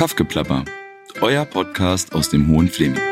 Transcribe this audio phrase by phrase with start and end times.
[0.00, 0.64] Kaffgeplapper,
[1.20, 3.02] euer Podcast aus dem Hohen Fleming.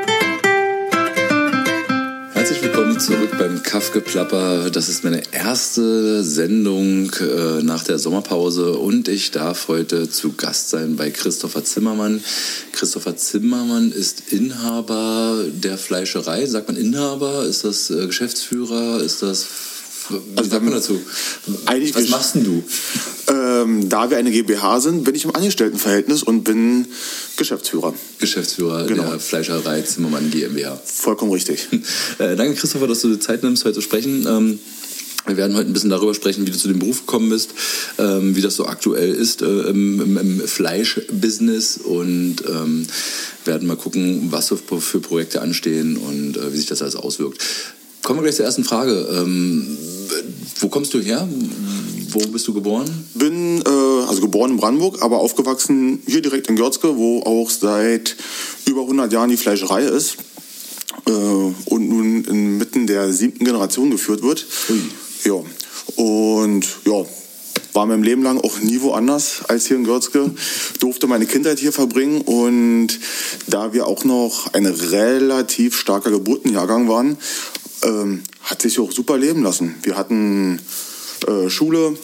[2.32, 4.70] Herzlich willkommen zurück beim Kaffgeplapper.
[4.70, 10.70] Das ist meine erste Sendung äh, nach der Sommerpause und ich darf heute zu Gast
[10.70, 12.24] sein bei Christopher Zimmermann.
[12.72, 16.46] Christopher Zimmermann ist Inhaber der Fleischerei.
[16.46, 17.44] Sagt man Inhaber?
[17.44, 19.02] Ist das äh, Geschäftsführer?
[19.02, 19.46] Ist das
[20.34, 21.00] was sagt man dazu?
[21.66, 22.64] Eigentlich Was machst denn du?
[23.28, 26.86] Ähm, da wir eine GmbH sind, bin ich im Angestelltenverhältnis und bin
[27.36, 27.94] Geschäftsführer.
[28.18, 29.04] Geschäftsführer Genau.
[29.04, 30.80] der Fleischerei Zimmermann GmbH.
[30.84, 31.68] Vollkommen richtig.
[32.18, 34.26] Äh, danke, Christopher, dass du dir Zeit nimmst, heute zu sprechen.
[34.26, 34.58] Ähm,
[35.26, 37.50] wir werden heute ein bisschen darüber sprechen, wie du zu dem Beruf gekommen bist,
[37.98, 42.86] ähm, wie das so aktuell ist äh, im, im, im Fleischbusiness und ähm,
[43.44, 47.42] werden mal gucken, was so für Projekte anstehen und äh, wie sich das alles auswirkt.
[48.02, 49.06] Kommen wir gleich zur ersten Frage.
[49.12, 49.76] Ähm,
[50.60, 51.28] wo kommst du her?
[52.10, 52.88] Wo bist du geboren?
[53.14, 58.16] Bin äh, also geboren in Brandenburg, aber aufgewachsen hier direkt in Görzke, wo auch seit
[58.66, 60.16] über 100 Jahren die Fleischerei ist
[61.06, 64.46] äh, und nun inmitten der siebten Generation geführt wird.
[64.70, 64.80] Ui.
[65.24, 65.42] Ja.
[65.96, 67.04] Und ja,
[67.72, 70.30] war mein Leben lang auch nie woanders als hier in Görzke.
[70.80, 72.88] Durfte meine Kindheit hier verbringen und
[73.46, 77.16] da wir auch noch ein relativ starker Geburtenjahrgang waren,
[77.82, 79.74] ähm, hat sich auch super leben lassen.
[79.82, 80.60] Wir hatten
[81.26, 81.96] äh, Schule,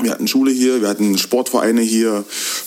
[0.00, 2.24] wir hatten Schule hier, wir hatten Sportvereine hier,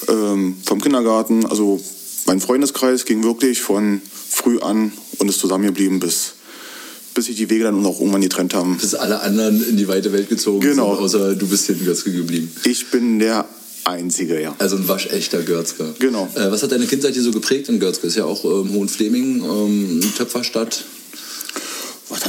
[0.07, 1.45] ähm, vom Kindergarten.
[1.45, 1.81] Also
[2.25, 6.33] mein Freundeskreis ging wirklich von früh an und ist zusammengeblieben bis
[7.13, 8.77] bis sich die Wege dann auch irgendwann getrennt haben.
[8.77, 10.95] Bis alle anderen in die weite Welt gezogen Genau.
[10.95, 12.51] sind, außer du bist hier in Götzke geblieben.
[12.65, 13.45] Ich bin der
[13.85, 14.53] Einzige, ja.
[14.59, 15.93] Also ein waschechter Görzger.
[15.99, 16.27] Genau.
[16.35, 18.07] Äh, was hat deine Kindheit hier so geprägt in Götzke?
[18.07, 20.83] Ist ja auch ähm, Hohenfleming, ähm, Töpferstadt.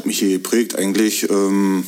[0.07, 0.77] Mich hier geprägt?
[0.77, 1.85] Eigentlich ähm,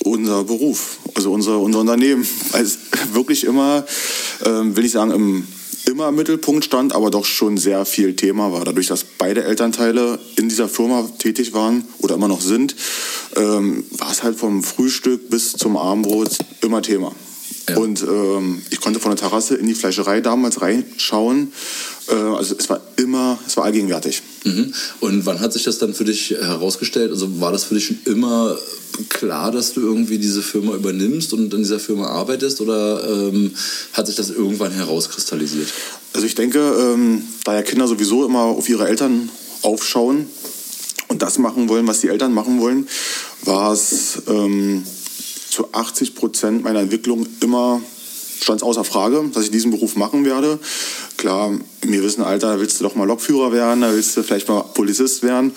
[0.00, 2.26] unser Beruf, also unser, unser Unternehmen.
[2.52, 2.78] Es
[3.12, 3.84] wirklich immer,
[4.44, 5.48] ähm, will ich sagen, im,
[5.86, 8.64] immer im Mittelpunkt stand, aber doch schon sehr viel Thema war.
[8.64, 12.76] Dadurch, dass beide Elternteile in dieser Firma tätig waren oder immer noch sind,
[13.36, 17.14] ähm, war es halt vom Frühstück bis zum Abendbrot immer Thema.
[17.68, 17.76] Ja.
[17.78, 21.52] Und ähm, ich konnte von der Terrasse in die Fleischerei damals reinschauen.
[22.08, 24.22] Äh, also es war immer, es war allgegenwärtig.
[24.44, 24.72] Mhm.
[25.00, 27.10] Und wann hat sich das dann für dich herausgestellt?
[27.10, 28.56] Also war das für dich schon immer
[29.08, 32.60] klar, dass du irgendwie diese Firma übernimmst und in dieser Firma arbeitest?
[32.60, 33.52] Oder ähm,
[33.92, 35.68] hat sich das irgendwann herauskristallisiert?
[36.12, 39.28] Also ich denke, ähm, da ja Kinder sowieso immer auf ihre Eltern
[39.62, 40.28] aufschauen
[41.08, 42.88] und das machen wollen, was die Eltern machen wollen,
[43.44, 44.84] war es ähm,
[45.56, 47.80] zu 80 Prozent meiner Entwicklung immer
[48.42, 50.58] stand es außer Frage, dass ich diesen Beruf machen werde.
[51.16, 54.48] Klar, im gewissen Alter da willst du doch mal Lokführer werden, da willst du vielleicht
[54.48, 55.52] mal Polizist werden.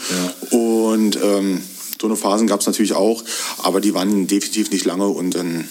[0.52, 1.62] Und ähm,
[2.00, 3.22] so eine Phasen gab es natürlich auch,
[3.58, 5.68] aber die waren definitiv nicht lange und dann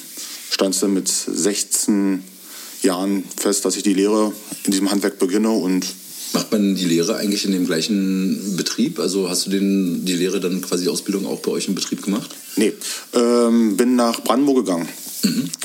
[0.50, 2.22] standst du mit 16
[2.82, 4.32] Jahren fest, dass ich die Lehre
[4.64, 5.86] in diesem Handwerk beginne und
[6.32, 8.98] Macht man die Lehre eigentlich in dem gleichen Betrieb?
[8.98, 12.34] Also hast du den, die Lehre dann quasi Ausbildung auch bei euch im Betrieb gemacht?
[12.56, 12.72] Nee,
[13.14, 14.88] ähm, bin nach Brandenburg gegangen.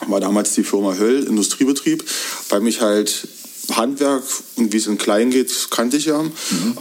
[0.07, 2.03] War damals die Firma Höll, Industriebetrieb,
[2.50, 3.28] weil mich halt
[3.72, 4.24] Handwerk
[4.56, 6.24] und wie es in Klein geht, kannte ich ja.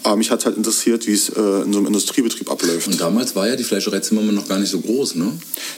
[0.03, 2.89] Aber mich hat halt interessiert, wie es äh, in so einem Industriebetrieb abläuft.
[2.89, 5.33] Und damals war ja die Fleischerei Zimmermann noch gar nicht so groß, ne?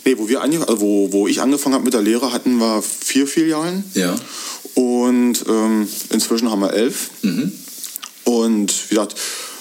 [0.05, 2.83] Nee, wo, wir ange also wo, wo ich angefangen habe mit der Lehre, hatten wir
[2.83, 3.85] vier Filialen.
[3.95, 4.15] Ja.
[4.75, 7.11] Und ähm, inzwischen haben wir elf.
[8.25, 9.17] Und wie gesagt,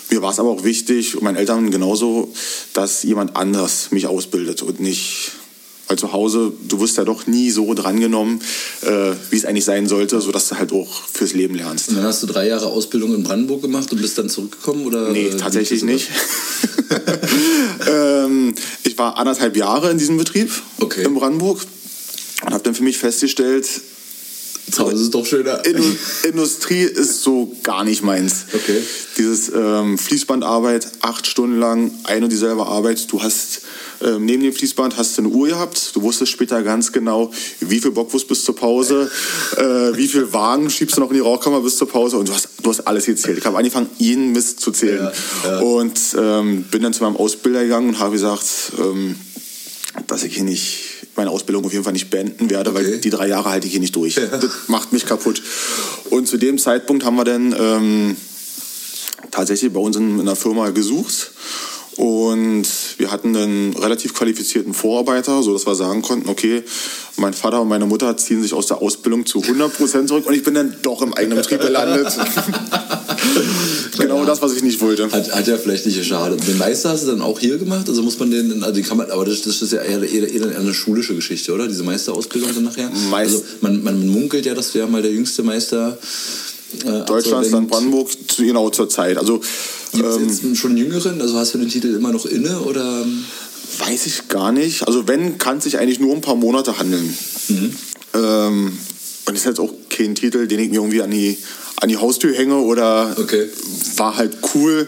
[0.09, 2.31] mir war es aber auch wichtig, und meinen Eltern genauso,
[2.74, 5.31] dass jemand anders mich ausbildet und nicht.
[5.88, 8.40] Weil zu Hause, du wirst ja doch nie so drangenommen,
[8.84, 11.90] äh, wie es eigentlich sein sollte, sodass du halt auch fürs Leben lernst.
[11.90, 14.85] Und dann hast du drei Jahre Ausbildung in Brandenburg gemacht und bist dann zurückgekommen?
[14.85, 16.07] Oder, Nee, tatsächlich nicht.
[17.90, 18.53] ähm,
[18.84, 21.03] ich war anderthalb Jahre in diesem Betrieb Okay.
[21.03, 21.59] in Brandenburg
[22.46, 23.68] und habe dann für mich festgestellt,
[24.73, 25.63] Zu Hause ist doch schöner.
[25.66, 25.84] Indu
[26.23, 28.45] Industrie ist so gar nicht meins.
[28.53, 28.81] Okay.
[29.17, 33.11] Dieses ähm, Fließbandarbeit, acht Stunden lang, ein und dieselbe Arbeit.
[33.11, 33.61] Du hast
[34.03, 35.95] ähm, neben dem Fließband hast du eine Uhr gehabt.
[35.95, 39.09] Du wusstest später ganz genau, wie viel Bockwurst bis zur Pause,
[39.58, 39.61] äh,
[39.96, 42.49] wie viel Wagen schiebst du noch in die Rauchkammer bis zur Pause und du hast,
[42.61, 43.37] du hast alles gezählt.
[43.37, 45.11] Ich habe angefangen, jeden Mist zu zählen.
[45.43, 45.59] Ja, ja.
[45.59, 48.46] Und ähm, bin dann zu meinem Ausbilder gegangen und habe gesagt,
[48.79, 49.16] ähm,
[50.08, 52.79] dass ich hier nicht meine Ausbildung auf jeden Fall nicht beenden werde, Okay.
[52.83, 54.15] weil die drei Jahre halte ich hier nicht durch.
[54.15, 55.41] Das macht mich kaputt.
[56.09, 58.17] Und zu dem Zeitpunkt haben wir dann ähm,
[59.31, 61.31] tatsächlich bei uns in, in der Firma gesucht
[61.95, 62.65] Und
[62.97, 66.63] wir hatten einen relativ qualifizierten Vorarbeiter, sodass wir sagen konnten, okay,
[67.17, 70.43] mein Vater und meine Mutter ziehen sich aus der Ausbildung zu 100% zurück und ich
[70.43, 72.07] bin dann doch im eigenen Betrieb gelandet.
[73.99, 75.11] genau das, was ich nicht wollte.
[75.11, 76.37] Hat, hat ja vielleicht nicht schade.
[76.37, 77.87] Den Meister hast du dann auch hier gemacht?
[77.90, 80.31] Also muss man den, also den kann man, aber das, das ist ja eher, eher,
[80.31, 81.67] eher eine schulische Geschichte, oder?
[81.67, 82.90] Diese Meisterausbildung dann nachher?
[83.09, 85.97] Meist also man, man munkelt ja, dass du ja mal der jüngste Meister
[86.85, 89.17] äh, Deutschlands, dann Brandenburg, zu, genau zur Zeit.
[89.17, 89.41] Also,
[89.93, 91.22] ähm, jetzt schon jüngeren?
[91.22, 93.05] Also hast du den Titel immer noch inne oder?
[93.79, 94.87] Weiß ich gar nicht.
[94.87, 97.17] Also wenn, kann es sich eigentlich nur ein paar Monate handeln.
[97.47, 97.75] Mhm.
[98.16, 98.78] Ähm,
[99.25, 101.37] und ist jetzt auch kein Titel, den ich mir irgendwie an die,
[101.78, 103.47] an die Haustür hänge oder okay.
[103.96, 104.87] war halt cool.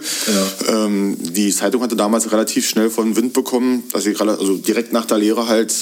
[0.68, 0.86] Ja.
[0.86, 5.06] Ähm, die Zeitung hatte damals relativ schnell von Wind bekommen, dass ich also direkt nach
[5.06, 5.74] der Lehre halt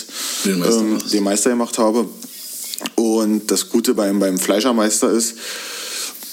[0.46, 2.08] den Meister, ähm, den Meister gemacht habe.
[2.96, 5.36] Und das Gute beim, beim Fleischermeister ist,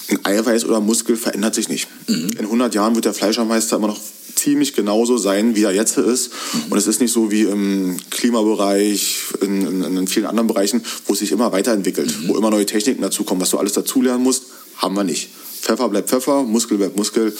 [0.09, 1.87] ein Eiweiß oder Muskel verändert sich nicht.
[2.07, 2.29] Mhm.
[2.37, 3.99] In 100 Jahren wird der Fleischermeister immer noch
[4.35, 6.31] ziemlich genauso sein, wie er jetzt ist.
[6.69, 11.13] Und es ist nicht so wie im Klimabereich, in, in, in vielen anderen Bereichen, wo
[11.13, 12.27] es sich immer weiterentwickelt, mhm.
[12.29, 13.41] wo immer neue Techniken dazukommen.
[13.41, 14.43] Was du alles dazulernen musst,
[14.77, 15.29] haben wir nicht.
[15.61, 17.35] Pfeffer bleibt Pfeffer, Muskel bleibt Muskel.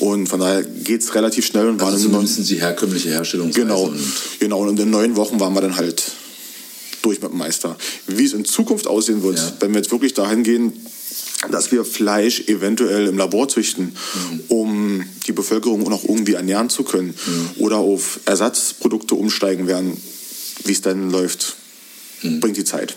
[0.00, 1.68] Und von daher geht es relativ schnell.
[1.68, 3.66] Und also zumindest die herkömmliche Herstellungsweise.
[3.66, 4.00] Genau, und
[4.40, 4.60] genau.
[4.60, 6.12] Und in neun Wochen waren wir dann halt
[7.02, 7.76] durch mit dem Meister.
[8.06, 9.52] Wie es in Zukunft aussehen wird, ja.
[9.60, 10.72] wenn wir jetzt wirklich dahin gehen,
[11.50, 13.94] dass wir Fleisch eventuell im Labor züchten,
[14.30, 14.40] mhm.
[14.48, 17.62] um die Bevölkerung auch irgendwie ernähren zu können mhm.
[17.62, 20.00] oder auf Ersatzprodukte umsteigen werden,
[20.64, 21.56] wie es dann läuft
[22.22, 22.94] bringt die Zeit.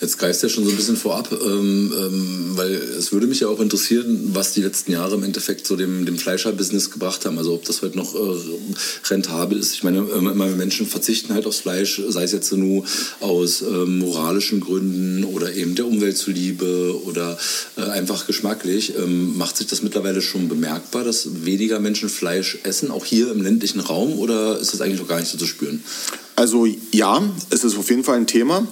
[0.00, 3.48] Jetzt kreist ja schon so ein bisschen vorab, ähm, ähm, weil es würde mich ja
[3.48, 7.38] auch interessieren, was die letzten Jahre im Endeffekt so dem, dem Fleischerbusiness gebracht haben.
[7.38, 8.40] Also ob das heute noch äh,
[9.08, 9.74] rentabel ist.
[9.74, 12.84] Ich meine, immer Menschen verzichten halt aufs Fleisch, sei es jetzt nur
[13.20, 17.38] aus äh, moralischen Gründen oder eben der Umwelt zuliebe oder
[17.76, 18.94] äh, einfach geschmacklich.
[18.96, 23.42] Ähm, macht sich das mittlerweile schon bemerkbar, dass weniger Menschen Fleisch essen, auch hier im
[23.42, 25.82] ländlichen Raum, oder ist das eigentlich noch gar nicht so zu spüren?
[26.40, 28.66] Also ja, es ist auf jeden Fall ein Thema,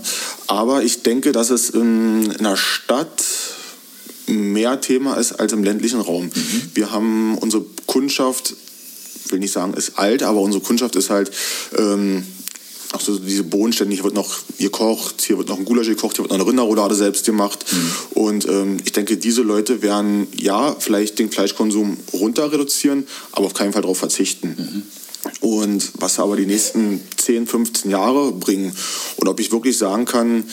[0.47, 3.23] aber ich denke, dass es in, in der Stadt
[4.27, 6.31] mehr Thema ist als im ländlichen Raum.
[6.35, 6.63] Mhm.
[6.73, 8.55] Wir haben unsere Kundschaft,
[9.29, 11.31] will nicht sagen, ist alt, aber unsere Kundschaft ist halt
[11.77, 12.27] ähm,
[12.93, 16.25] auch so diese Bodenstände, hier wird noch gekocht, hier wird noch ein Gulasch gekocht, hier
[16.25, 17.67] wird noch eine Rinderroulade selbst gemacht.
[17.71, 17.91] Mhm.
[18.15, 23.53] Und ähm, ich denke, diese Leute werden ja vielleicht den Fleischkonsum runter reduzieren, aber auf
[23.53, 24.55] keinen Fall darauf verzichten.
[24.57, 24.83] Mhm
[25.41, 28.75] und was aber die nächsten 10, 15 Jahre bringen.
[29.17, 30.45] Und ob ich wirklich sagen kann,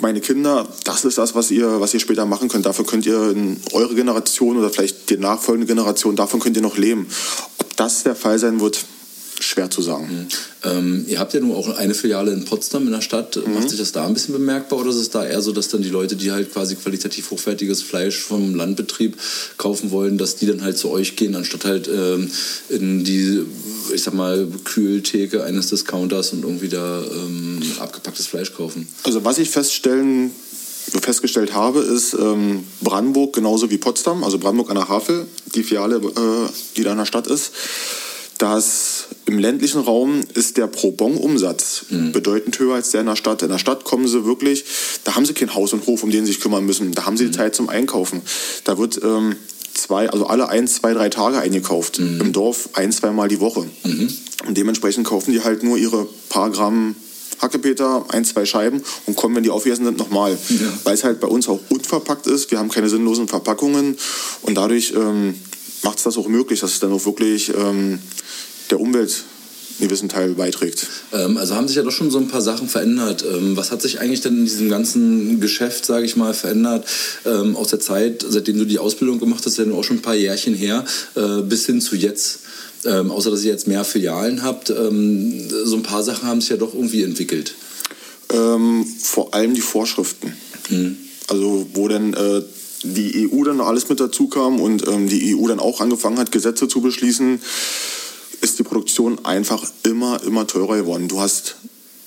[0.00, 2.66] meine Kinder, das ist das, was ihr, was ihr später machen könnt.
[2.66, 6.78] Dafür könnt ihr in eure Generation oder vielleicht die nachfolgende Generation, davon könnt ihr noch
[6.78, 7.06] leben.
[7.58, 8.84] Ob das der Fall sein wird,
[9.40, 10.08] schwer zu sagen.
[10.08, 10.28] Mhm.
[10.62, 13.36] Ähm, ihr habt ja nur auch eine Filiale in Potsdam in der Stadt.
[13.36, 13.54] Mhm.
[13.54, 15.82] Macht sich das da ein bisschen bemerkbar oder ist es da eher so, dass dann
[15.82, 19.16] die Leute, die halt quasi qualitativ hochwertiges Fleisch vom Landbetrieb
[19.56, 22.30] kaufen wollen, dass die dann halt zu euch gehen, anstatt halt ähm,
[22.68, 23.42] in die,
[23.94, 28.88] ich sag mal, Kühltheke eines Discounters und irgendwie da ähm, abgepacktes Fleisch kaufen?
[29.04, 30.30] Also was ich feststellen
[31.02, 35.96] festgestellt habe, ist ähm, Brandenburg genauso wie Potsdam, also Brandenburg an der Havel, die Filiale,
[35.96, 37.52] äh, die da in der Stadt ist
[38.40, 42.12] dass im ländlichen Raum ist der Pro-Bon-Umsatz mhm.
[42.12, 43.42] bedeutend höher als der in der Stadt.
[43.42, 44.64] In der Stadt kommen sie wirklich,
[45.04, 46.92] da haben sie kein Haus und Hof, um den sie sich kümmern müssen.
[46.92, 47.34] Da haben sie mhm.
[47.34, 48.22] Zeit zum Einkaufen.
[48.64, 49.36] Da wird ähm,
[49.74, 51.98] zwei, also alle ein, zwei, drei Tage eingekauft.
[51.98, 52.18] Mhm.
[52.18, 53.66] Im Dorf ein, zweimal die Woche.
[53.84, 54.10] Mhm.
[54.46, 56.96] Und dementsprechend kaufen die halt nur ihre paar Gramm
[57.40, 60.32] Hackepeter, ein, zwei Scheiben und kommen, wenn die aufgegessen sind, nochmal.
[60.48, 60.72] Ja.
[60.84, 62.50] Weil es halt bei uns auch unverpackt ist.
[62.50, 63.98] Wir haben keine sinnlosen Verpackungen
[64.42, 65.34] und dadurch ähm,
[65.82, 67.98] macht es das auch möglich, dass es dann auch wirklich ähm,
[68.70, 69.24] der Umwelt
[69.80, 70.86] einen gewissen Teil beiträgt.
[71.12, 73.24] Ähm, also haben sich ja doch schon so ein paar Sachen verändert.
[73.24, 76.86] Ähm, was hat sich eigentlich denn in diesem ganzen Geschäft, sage ich mal, verändert
[77.24, 80.02] ähm, aus der Zeit, seitdem du die Ausbildung gemacht hast, ja nur auch schon ein
[80.02, 80.84] paar Jährchen her,
[81.14, 82.40] äh, bis hin zu jetzt?
[82.84, 86.50] Ähm, außer dass ihr jetzt mehr Filialen habt, ähm, so ein paar Sachen haben sich
[86.50, 87.54] ja doch irgendwie entwickelt.
[88.32, 90.34] Ähm, vor allem die Vorschriften.
[90.70, 90.96] Mhm.
[91.28, 92.42] Also wo denn äh,
[92.82, 96.66] die EU dann alles mit dazu kam und die EU dann auch angefangen hat, Gesetze
[96.66, 97.40] zu beschließen,
[98.40, 101.08] ist die Produktion einfach immer, immer teurer geworden.
[101.08, 101.56] Du hast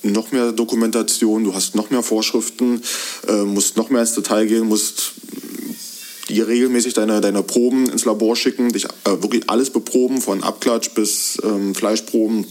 [0.02, 2.82] noch mehr Dokumentation, du hast noch mehr Vorschriften,
[3.26, 5.12] äh, musst noch mehr ins Detail gehen, musst
[6.28, 10.90] dir regelmäßig deine, deine Proben ins Labor schicken, dich äh, wirklich alles beproben, von Abklatsch
[10.94, 12.46] bis ähm, Fleischproben,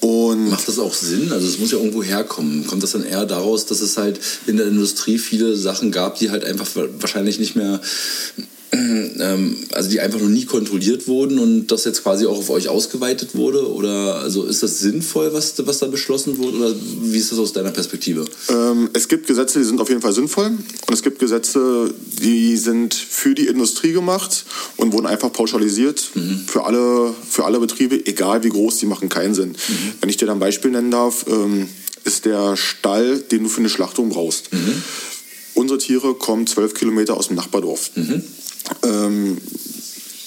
[0.00, 1.32] und Macht das auch Sinn?
[1.32, 2.66] Also es muss ja irgendwo herkommen.
[2.66, 6.30] Kommt das dann eher daraus, dass es halt in der Industrie viele Sachen gab, die
[6.30, 6.66] halt einfach
[7.00, 7.80] wahrscheinlich nicht mehr
[9.72, 13.34] also die einfach noch nie kontrolliert wurden und das jetzt quasi auch auf euch ausgeweitet
[13.34, 13.70] wurde?
[13.70, 16.56] Oder also ist das sinnvoll, was, was da beschlossen wurde?
[16.56, 18.24] Oder wie ist das aus deiner Perspektive?
[18.48, 20.46] Ähm, es gibt Gesetze, die sind auf jeden Fall sinnvoll.
[20.46, 21.92] Und es gibt Gesetze,
[22.22, 24.44] die sind für die Industrie gemacht
[24.76, 26.40] und wurden einfach pauschalisiert mhm.
[26.46, 29.50] für, alle, für alle Betriebe, egal wie groß, die machen keinen Sinn.
[29.50, 29.92] Mhm.
[30.00, 31.68] Wenn ich dir dann ein Beispiel nennen darf, ähm,
[32.04, 34.52] ist der Stall, den du für eine Schlachtung brauchst.
[34.52, 34.82] Mhm.
[35.54, 37.90] Unsere Tiere kommen zwölf Kilometer aus dem Nachbardorf.
[38.82, 39.38] Ähm,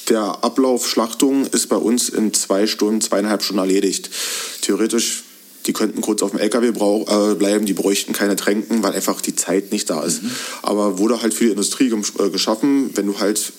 [0.09, 4.09] der Ablauf Schlachtung ist bei uns in zwei Stunden, zweieinhalb Stunden erledigt.
[4.61, 5.23] Theoretisch,
[5.67, 9.35] die könnten kurz auf dem LKW äh, bleiben, die bräuchten keine Tränken, weil einfach die
[9.35, 10.23] Zeit nicht da ist.
[10.23, 10.31] Mhm.
[10.63, 13.53] Aber wurde halt für die Industrie äh, geschaffen, wenn du halt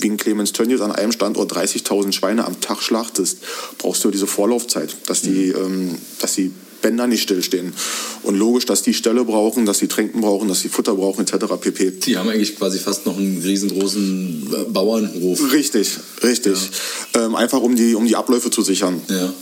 [0.00, 3.38] wie ein Clemens Tönnies an einem Standort 30.000 Schweine am Tag schlachtest,
[3.78, 5.64] brauchst du diese Vorlaufzeit, dass die, mhm.
[5.64, 7.72] ähm, dass die Bänder nicht stillstehen.
[8.22, 11.46] Und logisch, dass die Ställe brauchen, dass sie Tränken brauchen, dass sie Futter brauchen, etc.
[11.60, 11.90] pp.
[11.92, 15.52] Die haben eigentlich quasi fast noch einen riesengroßen äh, Bauernhof.
[15.52, 16.58] Richtig, richtig.
[17.14, 17.26] Ja.
[17.26, 19.00] Ähm, einfach um die, um die Abläufe zu sichern.
[19.08, 19.32] Ja.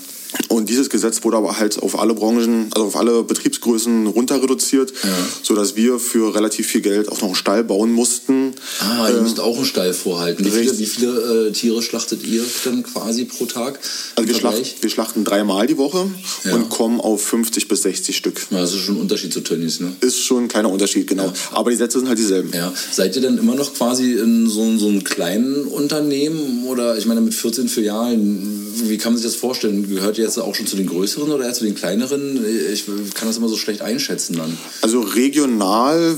[0.48, 4.92] Und dieses Gesetz wurde aber halt auf alle Branchen, also auf alle Betriebsgrößen runter reduziert,
[5.02, 5.10] ja.
[5.42, 8.54] sodass wir für relativ viel Geld auch noch einen Stall bauen mussten.
[8.80, 10.44] Ah, ihr äh, müsst auch einen Stall vorhalten.
[10.44, 13.78] Wie viele, wie viele äh, Tiere schlachtet ihr dann quasi pro Tag?
[14.14, 16.08] Also wir, schlacht, wir, schlachten dreimal die Woche
[16.44, 16.54] ja.
[16.54, 18.40] und kommen auf 50 bis 60 Stück.
[18.50, 19.94] Ja, das ist schon ein Unterschied zu Tönnies, ne?
[20.00, 21.32] Ist schon ein kleiner Unterschied, genau.
[21.52, 22.50] Aber die Sätze sind halt dieselben.
[22.54, 22.72] Ja.
[22.92, 26.66] Seid ihr dann immer noch quasi in so, so einem kleinen Unternehmen?
[26.66, 29.88] Oder ich meine, mit 14 Filialen, wie kann man sich das vorstellen?
[29.88, 32.44] Gehört ihr jetzt auch schon zu den größeren oder eher zu den kleineren?
[32.72, 34.56] Ich kann das immer so schlecht einschätzen dann.
[34.82, 36.16] Also regional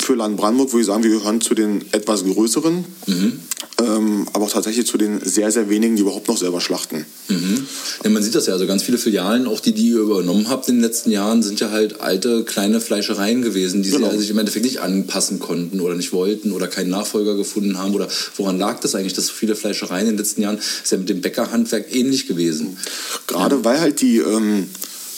[0.00, 3.40] für Land Brandenburg würde ich sagen, wir gehören zu den etwas größeren, mhm.
[3.78, 7.04] Ähm, aber auch tatsächlich zu den sehr, sehr wenigen, die überhaupt noch selber schlachten.
[7.28, 7.66] Mhm.
[8.02, 10.68] Ja, man sieht das ja, also ganz viele Filialen, auch die, die ihr übernommen habt
[10.68, 14.16] in den letzten Jahren, sind ja halt alte kleine Fleischereien gewesen, die genau.
[14.16, 17.94] sich im Endeffekt nicht anpassen konnten oder nicht wollten oder keinen Nachfolger gefunden haben.
[17.94, 20.98] Oder woran lag das eigentlich, dass so viele Fleischereien in den letzten Jahren ist ja
[20.98, 22.78] mit dem Bäckerhandwerk ähnlich gewesen?
[23.26, 23.64] Gerade ja.
[23.64, 24.68] weil halt die ähm,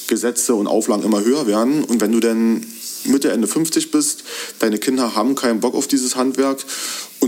[0.08, 2.66] Gesetze und Auflagen immer höher werden und wenn du denn
[3.04, 4.22] Mitte, Ende 50 bist,
[4.60, 6.64] deine Kinder haben keinen Bock auf dieses Handwerk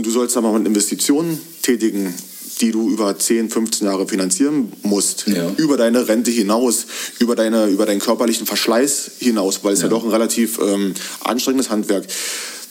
[0.05, 2.15] du sollst aber mal Investitionen tätigen,
[2.61, 5.51] die du über 10, 15 Jahre finanzieren musst, ja.
[5.57, 6.87] über deine Rente hinaus,
[7.19, 10.95] über, deine, über deinen körperlichen Verschleiß hinaus, weil es ja, ja doch ein relativ ähm,
[11.25, 12.07] anstrengendes Handwerk.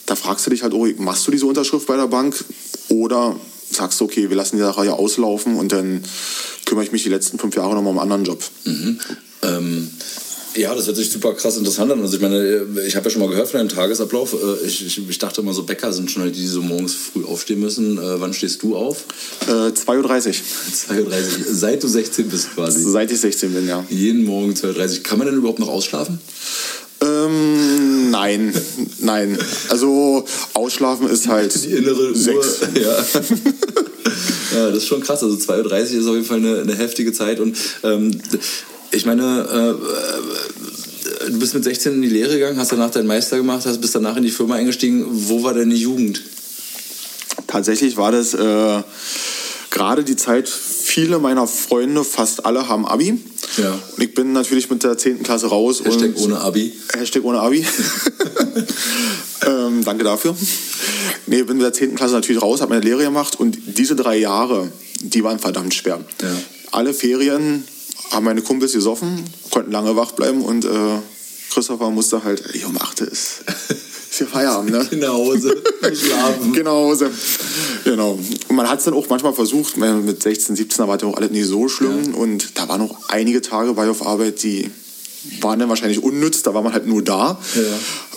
[0.05, 2.35] Da fragst du dich halt, oh, machst du diese Unterschrift bei der Bank
[2.89, 3.35] oder
[3.71, 6.03] sagst du, okay, wir lassen die Sache ja auslaufen und dann
[6.65, 8.43] kümmere ich mich die letzten fünf Jahre nochmal um einen anderen Job.
[8.65, 8.99] Mhm.
[9.41, 9.89] Ähm,
[10.55, 12.01] ja, das hört sich super krass interessant an.
[12.01, 14.33] Also ich meine, ich habe ja schon mal gehört von einem Tagesablauf.
[14.33, 16.93] Äh, ich, ich, ich, dachte immer so, Bäcker sind schon halt die, die so morgens
[16.93, 17.97] früh aufstehen müssen.
[17.97, 19.05] Äh, wann stehst du auf?
[19.47, 20.03] Äh, 2.30 Uhr.
[20.03, 21.13] 2.30 Uhr.
[21.51, 22.83] Seit du 16 bist quasi.
[22.83, 23.83] Seit ich 16 bin, ja.
[23.89, 25.03] Jeden Morgen 2.30 Uhr.
[25.03, 26.19] Kann man denn überhaupt noch ausschlafen?
[27.01, 28.53] Ähm, nein,
[28.99, 29.37] nein.
[29.69, 32.61] Also ausschlafen ist halt die innere sechs.
[32.61, 32.67] Uhr.
[32.81, 32.97] Ja.
[34.59, 35.23] ja, das ist schon krass.
[35.23, 37.39] Also 2.30 Uhr ist auf jeden Fall eine, eine heftige Zeit.
[37.39, 38.19] Und ähm,
[38.93, 40.42] ich meine, äh, äh,
[41.29, 43.95] du bist mit 16 in die Lehre gegangen, hast danach deinen Meister gemacht, hast bist
[43.95, 45.05] danach in die Firma eingestiegen.
[45.09, 46.21] Wo war deine Jugend?
[47.47, 48.83] Tatsächlich war das äh,
[49.69, 53.19] gerade die Zeit, viele meiner Freunde, fast alle haben Abi.
[53.57, 53.71] Ja.
[53.71, 55.23] Und ich bin natürlich mit der 10.
[55.23, 55.81] Klasse raus.
[55.83, 56.73] Hashtag ohne Abi.
[56.93, 57.65] Hashtag ohne Abi.
[59.47, 60.35] ähm, danke dafür.
[61.27, 61.95] Nee, bin mit der 10.
[61.95, 65.99] Klasse natürlich raus, habe meine Lehre gemacht und diese drei Jahre, die waren verdammt schwer.
[66.21, 66.29] Ja.
[66.71, 67.63] Alle Ferien
[68.11, 70.69] haben meine Kumpels gesoffen, konnten lange wach bleiben und äh,
[71.53, 73.43] Christopher musste halt, ey, um 8 ist
[74.09, 74.85] für Feierabend, ne?
[74.91, 75.55] Der Hause,
[75.93, 76.53] schlafen.
[76.53, 77.11] genau, Hause.
[77.83, 78.19] Genau.
[78.47, 81.31] Und man hat es dann auch manchmal versucht, mit 16, 17 war das auch alles
[81.31, 82.17] nicht so schlimm ja.
[82.17, 84.69] und da waren noch einige Tage bei auf Arbeit, die
[85.41, 87.39] waren dann wahrscheinlich unnütz, da war man halt nur da.
[87.55, 87.61] Ja.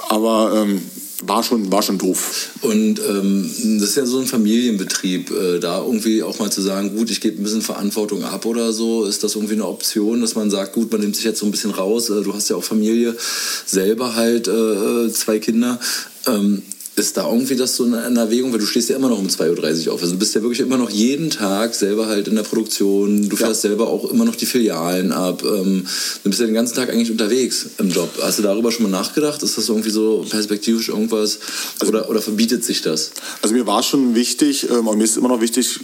[0.09, 0.83] Aber ähm,
[1.23, 2.51] war schon, war schon doof.
[2.61, 6.95] Und ähm, das ist ja so ein Familienbetrieb, äh, da irgendwie auch mal zu sagen,
[6.97, 10.35] gut, ich gebe ein bisschen Verantwortung ab oder so, ist das irgendwie eine Option, dass
[10.35, 12.57] man sagt, gut, man nimmt sich jetzt so ein bisschen raus, äh, du hast ja
[12.57, 13.17] auch Familie,
[13.65, 15.81] selber halt äh, zwei Kinder.
[16.27, 16.63] Ähm,
[16.97, 19.87] ist da irgendwie das so eine Erwägung, weil du stehst ja immer noch um 2.30
[19.87, 20.01] Uhr auf.
[20.01, 23.29] Also du bist ja wirklich immer noch jeden Tag selber halt in der Produktion.
[23.29, 23.69] Du fährst ja.
[23.71, 25.43] selber auch immer noch die Filialen ab.
[25.45, 25.87] Ähm,
[26.25, 28.09] du bist ja den ganzen Tag eigentlich unterwegs im Job.
[28.23, 29.43] Hast du darüber schon mal nachgedacht?
[29.43, 31.39] Ist das irgendwie so perspektivisch irgendwas?
[31.81, 33.11] Also, oder, oder verbietet sich das?
[33.43, 35.79] Also mir war schon wichtig, ähm, und mir ist immer noch wichtig,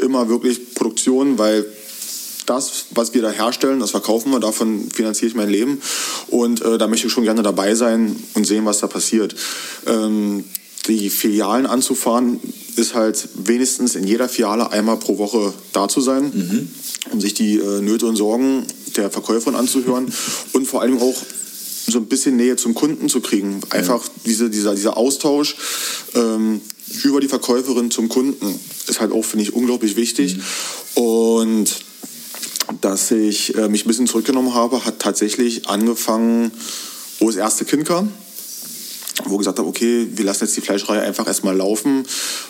[0.00, 1.66] immer wirklich Produktion, weil
[2.50, 5.80] das, was wir da herstellen, das verkaufen wir, davon finanziere ich mein Leben.
[6.28, 9.36] Und äh, da möchte ich schon gerne dabei sein und sehen, was da passiert.
[9.86, 10.44] Ähm,
[10.88, 12.40] die Filialen anzufahren,
[12.76, 16.68] ist halt wenigstens in jeder Filiale einmal pro Woche da zu sein, mhm.
[17.12, 18.66] um sich die äh, Nöte und Sorgen
[18.96, 20.12] der Verkäuferin anzuhören
[20.52, 21.16] und vor allem auch
[21.86, 23.60] so ein bisschen Nähe zum Kunden zu kriegen.
[23.70, 25.56] Einfach diese, dieser, dieser Austausch
[26.14, 26.60] ähm,
[27.04, 30.38] über die Verkäuferin zum Kunden ist halt auch, finde ich, unglaublich wichtig.
[30.94, 31.89] Und
[32.80, 36.50] dass ich äh, mich ein bisschen zurückgenommen habe, hat tatsächlich angefangen,
[37.18, 38.12] wo das erste Kind kam
[39.26, 42.04] wo ich gesagt habe, okay, wir lassen jetzt die Fleischerei einfach erstmal laufen.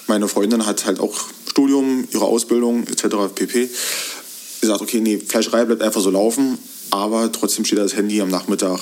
[0.07, 1.19] Meine Freundin hat halt auch
[1.49, 3.17] Studium, ihre Ausbildung etc.
[3.35, 3.69] pp.
[4.61, 6.59] Gesagt, okay, nee, Fleischerei bleibt einfach so laufen,
[6.91, 8.79] aber trotzdem steht das Handy am Nachmittag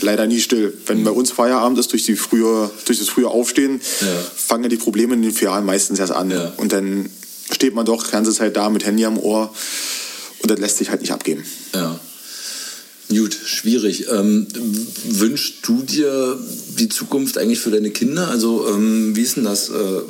[0.00, 0.76] leider nie still.
[0.86, 4.06] Wenn bei uns Feierabend ist durch, die frühe, durch das frühe Aufstehen, Ja.
[4.36, 6.30] fangen ja die Probleme in den Filialen meistens erst an.
[6.30, 6.52] Ja.
[6.56, 7.10] Und dann
[7.52, 9.52] steht man doch die ganze Zeit da mit Handy am Ohr
[10.42, 11.44] und das lässt sich halt nicht abgeben.
[11.74, 12.00] Ja.
[13.08, 14.06] Gut, schwierig.
[14.10, 14.46] Ähm,
[15.08, 16.38] wünschst du dir
[16.78, 18.28] die Zukunft eigentlich für deine Kinder?
[18.28, 19.68] Also, ähm, wie ist denn das?
[19.68, 20.00] Äh,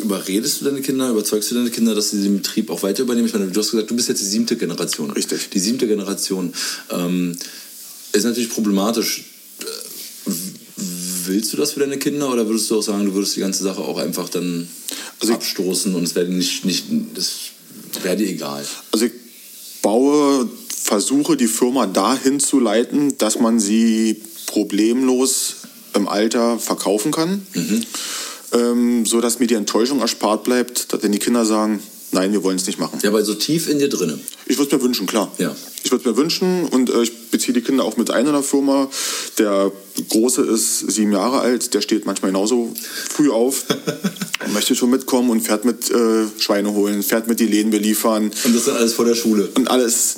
[0.00, 3.26] überredest du deine Kinder, überzeugst du deine Kinder, dass sie den Betrieb auch weiter übernehmen?
[3.26, 5.10] Ich meine, du hast gesagt, du bist jetzt die siebte Generation.
[5.10, 5.48] Richtig.
[5.50, 6.52] Die siebte Generation.
[6.90, 7.36] Ähm,
[8.12, 9.24] ist natürlich problematisch.
[9.60, 10.30] Äh,
[11.24, 13.62] Willst du das für deine Kinder oder würdest du auch sagen, du würdest die ganze
[13.62, 14.66] Sache auch einfach dann
[15.20, 17.47] Also abstoßen und es wäre nicht, nicht das
[18.02, 18.64] wäre dir egal?
[18.92, 19.12] Also ich
[19.82, 25.56] baue, versuche die Firma dahin zu leiten, dass man sie problemlos
[25.94, 27.46] im Alter verkaufen kann,
[28.52, 32.42] ähm, so dass mir die Enttäuschung erspart bleibt, dass wenn die Kinder sagen, nein, wir
[32.42, 32.98] wollen es nicht machen.
[33.02, 34.18] Ja, weil so tief in dir drinne.
[34.46, 35.30] Ich würde es mir wünschen, klar.
[35.38, 35.54] Ja.
[35.82, 38.32] Ich würde es mir wünschen und äh, ich beziehe die Kinder auch mit ein in
[38.32, 38.88] der Firma.
[39.38, 39.70] Der
[40.08, 42.72] Große ist sieben Jahre alt, der steht manchmal genauso
[43.10, 43.64] früh auf,
[44.52, 48.56] möchte schon mitkommen und fährt mit äh, Schweine holen, fährt mit die Läden beliefern Und
[48.56, 49.48] das dann alles vor der Schule.
[49.54, 50.16] und alles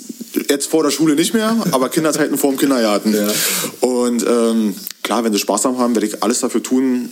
[0.48, 3.14] jetzt vor der Schule nicht mehr, aber Kinderzeiten vor dem Kindergarten.
[3.14, 3.28] Ja.
[3.80, 7.10] Und ähm, klar, wenn sie Spaß haben, werde ich alles dafür tun,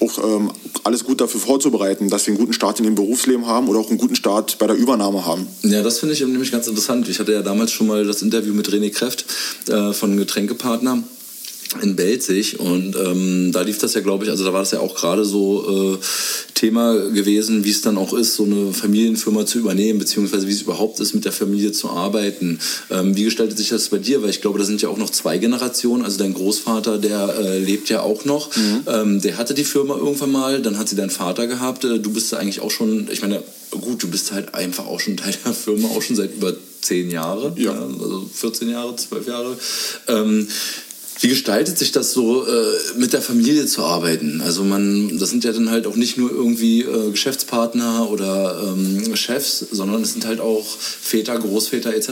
[0.00, 0.50] auch ähm,
[0.84, 3.88] alles gut dafür vorzubereiten, dass sie einen guten Start in dem Berufsleben haben oder auch
[3.88, 5.46] einen guten Start bei der Übernahme haben.
[5.62, 7.08] Ja, das finde ich nämlich ganz interessant.
[7.08, 9.24] Ich hatte ja damals schon mal das Interview mit René Kreft
[9.68, 11.02] äh, von Getränkepartner
[11.82, 14.80] in Belzig und ähm, da lief das ja, glaube ich, also da war das ja
[14.80, 15.98] auch gerade so äh,
[16.54, 20.62] Thema gewesen, wie es dann auch ist, so eine Familienfirma zu übernehmen, beziehungsweise wie es
[20.62, 22.58] überhaupt ist, mit der Familie zu arbeiten.
[22.90, 24.20] Ähm, wie gestaltet sich das bei dir?
[24.22, 26.04] Weil ich glaube, da sind ja auch noch zwei Generationen.
[26.04, 28.50] Also dein Großvater, der äh, lebt ja auch noch.
[28.86, 31.84] Ähm, der hatte die Firma irgendwann mal, dann hat sie deinen Vater gehabt.
[31.84, 34.98] Äh, Du bist ja eigentlich auch schon, ich meine, gut, du bist halt einfach auch
[35.00, 37.56] schon Teil der Firma, auch schon seit über zehn Jahren.
[37.56, 37.72] Ja.
[37.72, 39.56] also 14 Jahre, 12 Jahre.
[40.08, 40.48] Ähm,
[41.20, 44.40] wie gestaltet sich das so, äh, mit der Familie zu arbeiten?
[44.40, 49.14] Also man, das sind ja dann halt auch nicht nur irgendwie äh, Geschäftspartner oder ähm,
[49.16, 52.10] Chefs, sondern es sind halt auch Väter, Großväter etc.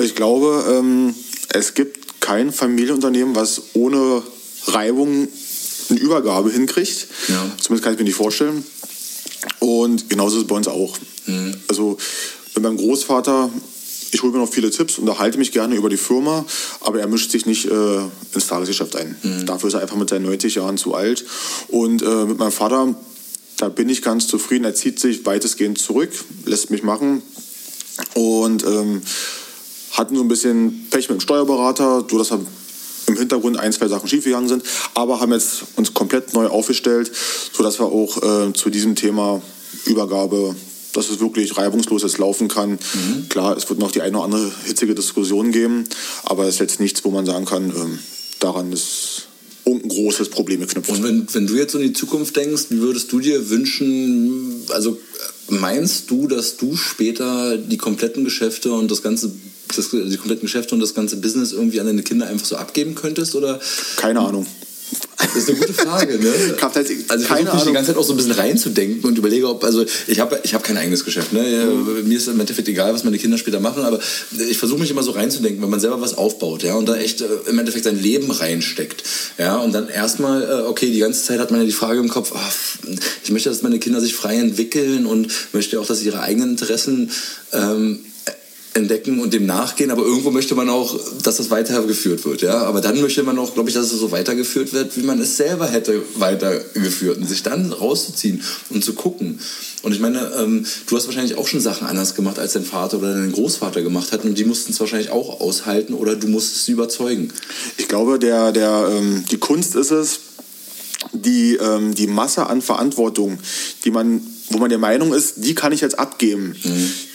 [0.00, 1.14] Ich glaube, ähm,
[1.48, 4.22] es gibt kein Familienunternehmen, was ohne
[4.66, 5.26] Reibung
[5.90, 7.08] eine Übergabe hinkriegt.
[7.26, 7.50] Ja.
[7.60, 8.64] Zumindest kann ich mir nicht vorstellen.
[9.58, 10.96] Und genauso ist es bei uns auch.
[11.68, 11.98] Also
[12.54, 13.50] mit meinem Großvater,
[14.12, 16.44] ich hole mir noch viele Tipps, unterhalte mich gerne über die Firma,
[16.80, 17.98] aber er mischt sich nicht äh,
[18.34, 19.16] ins Tagesgeschäft ein.
[19.46, 21.24] Dafür ist er einfach mit seinen 90 Jahren zu alt.
[21.68, 22.94] Und äh, mit meinem Vater,
[23.56, 24.64] da bin ich ganz zufrieden.
[24.64, 26.10] Er zieht sich weitestgehend zurück,
[26.44, 27.22] lässt mich machen
[28.14, 29.02] und ähm,
[29.92, 32.40] hatten so ein bisschen Pech mit dem Steuerberater, so dass er
[33.06, 34.62] im Hintergrund ein, zwei Sachen schiefgegangen sind,
[34.94, 37.10] aber haben jetzt uns komplett neu aufgestellt,
[37.52, 39.42] sodass wir auch äh, zu diesem Thema
[39.86, 40.54] Übergabe,
[40.92, 42.78] dass es wirklich reibungslos jetzt laufen kann.
[43.28, 45.84] Klar, es wird noch die eine oder andere hitzige Diskussion geben,
[46.24, 47.98] aber es ist jetzt nichts, wo man sagen kann, ähm,
[48.38, 49.28] daran ist
[49.64, 50.90] irgendein großes Problem geknüpft.
[50.90, 54.98] Und wenn, wenn du jetzt in die Zukunft denkst, wie würdest du dir wünschen, also
[55.48, 59.32] äh, meinst du, dass du später die kompletten Geschäfte und das ganze
[59.76, 62.94] das, die kompletten Geschäfte und das ganze Business irgendwie an deine Kinder einfach so abgeben
[62.94, 63.34] könntest?
[63.34, 63.58] Oder
[63.96, 64.46] Keine Ahnung.
[65.18, 66.28] Das ist eine gute Frage, ne?
[66.56, 69.04] Ich hab halt also ich versuche mich die ganze Zeit auch so ein bisschen reinzudenken
[69.04, 71.42] und überlege, ob, also ich habe ich hab kein eigenes Geschäft, ne?
[71.42, 72.08] Mhm.
[72.08, 74.00] Mir ist im Endeffekt egal, was meine Kinder später machen, aber
[74.48, 77.20] ich versuche mich immer so reinzudenken, wenn man selber was aufbaut, ja, und da echt
[77.20, 79.04] äh, im Endeffekt sein Leben reinsteckt,
[79.38, 82.08] ja, und dann erstmal, äh, okay, die ganze Zeit hat man ja die Frage im
[82.08, 82.52] Kopf, ah,
[83.24, 86.50] ich möchte, dass meine Kinder sich frei entwickeln und möchte auch, dass sie ihre eigenen
[86.50, 87.10] Interessen
[87.52, 88.00] ähm,
[88.74, 92.62] entdecken und dem nachgehen, aber irgendwo möchte man auch, dass das weitergeführt wird, ja.
[92.62, 95.36] Aber dann möchte man auch, glaube ich, dass es so weitergeführt wird, wie man es
[95.36, 99.40] selber hätte weitergeführt und sich dann rauszuziehen und zu gucken.
[99.82, 102.98] Und ich meine, ähm, du hast wahrscheinlich auch schon Sachen anders gemacht, als dein Vater
[102.98, 106.64] oder dein Großvater gemacht hat und die mussten es wahrscheinlich auch aushalten oder du musstest
[106.64, 107.32] sie überzeugen.
[107.76, 110.20] Ich glaube, der, der, ähm, die Kunst ist es,
[111.12, 113.38] die, ähm, die Masse an Verantwortung,
[113.84, 116.54] die man, wo man der Meinung ist, die kann ich jetzt abgeben,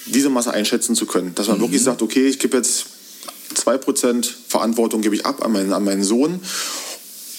[0.06, 1.36] diese Masse einschätzen zu können.
[1.36, 2.86] Dass man wirklich sagt, okay, ich gebe jetzt
[3.56, 6.40] 2% Verantwortung gebe ich ab an meinen, an meinen Sohn.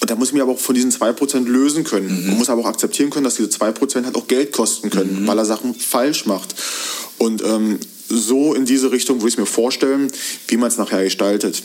[0.01, 2.27] Und da muss ich mich aber auch von diesen 2% lösen können.
[2.27, 5.37] Man muss aber auch akzeptieren können, dass diese 2% halt auch Geld kosten können, weil
[5.37, 6.55] er Sachen falsch macht.
[7.17, 10.09] Und ähm, so in diese Richtung würde ich es mir vorstellen,
[10.47, 11.61] wie man es nachher gestaltet.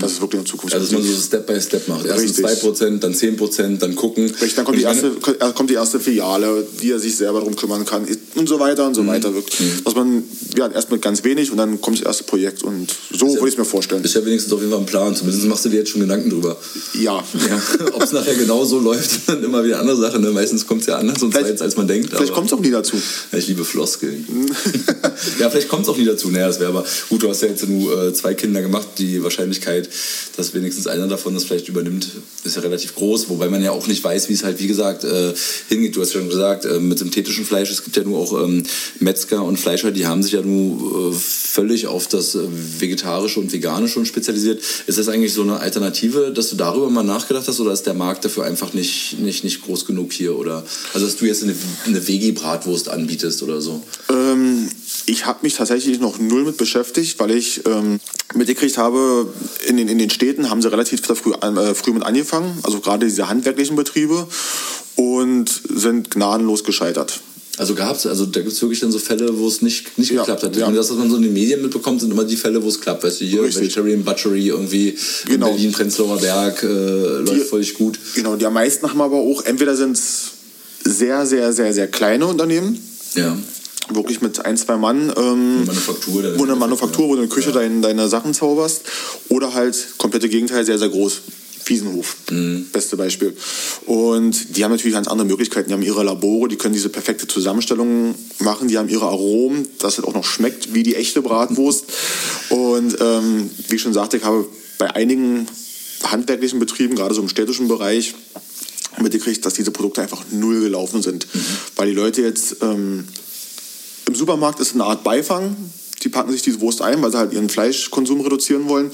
[0.00, 0.74] Das ist wirklich eine Zukunft.
[0.74, 2.04] Also, dass man so Step by Step macht.
[2.06, 2.44] Erst Richtig.
[2.44, 4.24] 2%, dann 10%, dann gucken.
[4.24, 5.10] Richtig, dann kommt die, erste,
[5.54, 8.90] kommt die erste Filiale, die er sich selber darum kümmern kann und so weiter und
[8.92, 8.94] Mhm.
[8.94, 9.34] so weiter.
[9.34, 9.82] Wirklich.
[9.84, 10.22] Dass man
[10.56, 13.54] ja, erst mit ganz wenig und dann kommt das erste Projekt und so würde ich
[13.54, 14.02] es mir vorstellen.
[14.04, 15.14] Ist ja wenigstens auf jeden Fall ein Plan.
[15.14, 16.56] Zumindest machst du dir jetzt schon Gedanken drüber.
[16.94, 17.22] Ja.
[17.48, 20.18] Ja, ob es nachher genau so läuft, dann immer wieder andere Sache.
[20.18, 20.30] Ne?
[20.30, 22.10] Meistens kommt es ja anders und Vielleicht- Zeit, als man denkt.
[22.10, 22.96] Vielleicht kommt es auch nie dazu.
[23.32, 24.26] Ja, ich liebe Floskeln.
[25.38, 26.30] ja, vielleicht kommt es auch nie dazu.
[26.30, 28.86] Naja, das wäre aber gut, du hast ja jetzt nur äh, zwei Kinder gemacht.
[28.98, 29.75] Die Wahrscheinlichkeit,
[30.36, 32.08] dass wenigstens einer davon das vielleicht übernimmt,
[32.44, 33.28] ist ja relativ groß.
[33.28, 35.34] Wobei man ja auch nicht weiß, wie es halt, wie gesagt, äh,
[35.68, 35.96] hingeht.
[35.96, 38.62] Du hast schon gesagt, äh, mit synthetischen Fleisch, es gibt ja nur auch ähm,
[39.00, 42.40] Metzger und Fleischer, die haben sich ja nur äh, völlig auf das äh,
[42.78, 44.62] Vegetarische und Vegane schon spezialisiert.
[44.86, 47.94] Ist das eigentlich so eine Alternative, dass du darüber mal nachgedacht hast oder ist der
[47.94, 50.36] Markt dafür einfach nicht, nicht, nicht groß genug hier?
[50.36, 51.54] Oder also dass du jetzt eine,
[51.86, 53.82] eine Veggie-Bratwurst anbietest oder so?
[54.10, 54.68] Ähm,
[55.06, 58.00] ich habe mich tatsächlich noch null mit beschäftigt, weil ich ähm,
[58.34, 59.32] mitgekriegt habe,
[59.68, 63.06] in den, in den Städten haben sie relativ früh, äh, früh mit angefangen, also gerade
[63.06, 64.26] diese handwerklichen Betriebe,
[64.96, 67.20] und sind gnadenlos gescheitert.
[67.58, 70.42] Also gab's, also da gibt's wirklich dann so Fälle, wo es nicht, nicht Ja, geklappt
[70.42, 70.56] hat.
[70.56, 70.66] ja.
[70.66, 72.80] Und das, was man so in den Medien mitbekommt, sind immer die Fälle, wo es
[72.80, 73.02] klappt.
[73.02, 73.62] Weißt du, hier Richtig.
[73.64, 74.94] Vegetarian Butchery irgendwie
[75.26, 75.48] Genau.
[75.48, 77.98] in Berlin, Prenzlauer Berg, äh, läuft völlig gut.
[78.14, 80.32] Genau, die am meisten haben aber auch, entweder sind es
[80.84, 82.78] sehr, sehr, sehr, sehr kleine Unternehmen,
[83.14, 83.36] Ja.
[83.90, 86.38] Wirklich mit ein, zwei Mann, ähm, Manufaktur.
[86.38, 88.82] wo eine Manufaktur, wo du in der Küche dein, deine Sachen zauberst,
[89.28, 91.22] oder halt komplette Gegenteil, sehr, sehr groß.
[91.68, 92.16] Wiesenhof,
[92.72, 93.36] beste Beispiel.
[93.86, 95.68] Und die haben natürlich ganz andere Möglichkeiten.
[95.68, 99.98] Die haben ihre Labore, die können diese perfekte Zusammenstellung machen, die haben ihre Aromen, dass
[99.98, 101.86] es auch noch schmeckt wie die echte Bratwurst.
[102.50, 104.46] Und ähm, wie ich schon sagte, ich habe
[104.78, 105.48] bei einigen
[106.04, 108.14] handwerklichen Betrieben, gerade so im städtischen Bereich,
[109.02, 111.26] mitgekriegt, dass diese Produkte einfach null gelaufen sind.
[111.74, 113.06] Weil die Leute jetzt ähm,
[114.16, 115.56] Supermarkt ist eine Art Beifang.
[116.02, 118.90] Die packen sich diese Wurst ein, weil sie halt ihren Fleischkonsum reduzieren wollen.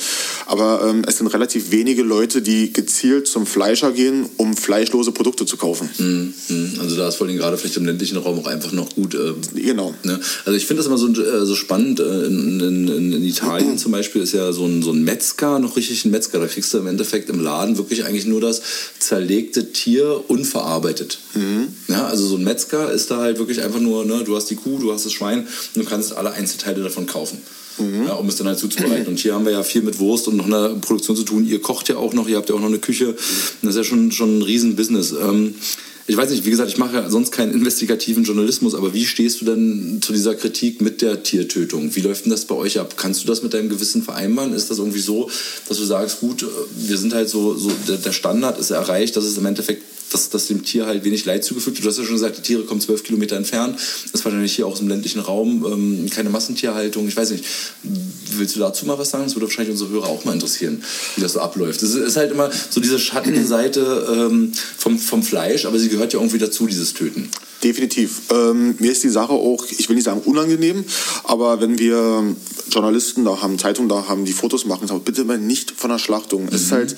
[0.47, 5.45] Aber ähm, es sind relativ wenige Leute, die gezielt zum Fleischer gehen, um fleischlose Produkte
[5.47, 5.89] zu kaufen.
[5.99, 6.35] Mhm.
[6.81, 9.15] Also da ist vor allem gerade vielleicht im ländlichen Raum auch einfach noch gut.
[9.15, 9.95] Äh, Genau.
[10.03, 10.21] Ne?
[10.45, 12.01] Also ich finde das immer so, äh, so spannend.
[12.01, 15.77] äh, In, in, in, Italien zum Beispiel ist ja so ein, so ein Metzger, noch
[15.77, 16.39] richtig ein Metzger.
[16.41, 18.63] Da kriegst du im Endeffekt im Laden wirklich eigentlich nur das
[18.99, 21.19] zerlegte Tier unverarbeitet.
[21.89, 24.57] Ja, also so ein Metzger ist da halt wirklich einfach nur, ne, du hast die
[24.57, 25.41] Kuh, du hast das Schwein
[25.75, 27.39] und du kannst alle Einzelteile davon kaufen.
[28.07, 29.07] Ja, um es dann halt zuzubereiten.
[29.07, 31.47] Und hier haben wir ja viel mit Wurst und noch einer Produktion zu tun.
[31.49, 33.15] Ihr kocht ja auch noch, ihr habt ja auch noch eine Küche.
[33.63, 35.13] Das ist ja schon, schon ein Riesen-Business.
[35.13, 35.55] Ähm,
[36.07, 39.41] ich weiß nicht, wie gesagt, ich mache ja sonst keinen investigativen Journalismus, aber wie stehst
[39.41, 41.95] du denn zu dieser Kritik mit der Tiertötung?
[41.95, 42.97] Wie läuft denn das bei euch ab?
[42.97, 44.53] Kannst du das mit deinem Gewissen vereinbaren?
[44.53, 45.31] Ist das irgendwie so,
[45.69, 49.25] dass du sagst, gut, äh, wir sind halt so, so der Standard ist erreicht, dass
[49.25, 51.85] es im Endeffekt dass, dass dem Tier halt wenig Leid zugefügt wird.
[51.85, 53.77] Du hast ja schon gesagt, die Tiere kommen zwölf Kilometer entfernt.
[53.77, 55.65] Das ist wahrscheinlich hier auch im ländlichen Raum.
[55.65, 57.09] Ähm, keine Massentierhaltung.
[57.09, 57.45] Ich weiß nicht.
[58.37, 59.25] Willst du dazu mal was sagen?
[59.25, 60.83] Das würde wahrscheinlich unsere Hörer auch mal interessieren,
[61.17, 61.83] wie das so abläuft.
[61.83, 66.21] Es ist halt immer so diese Schattenseite ähm, vom, vom Fleisch, aber sie gehört ja
[66.21, 67.29] irgendwie dazu, dieses Töten.
[67.63, 68.23] Definitiv.
[68.33, 70.85] Ähm, mir ist die Sache auch, ich will nicht sagen unangenehm,
[71.25, 72.35] aber wenn wir
[72.71, 75.99] Journalisten da haben, Zeitungen da haben, die Fotos machen, sag bitte mal nicht von der
[75.99, 76.49] Schlachtung.
[76.51, 76.97] Es ist halt,